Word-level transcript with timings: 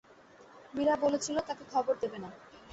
মীরা 0.73 0.95
বলেছিল 0.95 1.35
তাকে 1.47 1.63
খবর 1.73 1.93
দেবে 2.01 2.17
না। 2.23 2.29